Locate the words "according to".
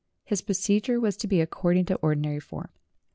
1.41-1.95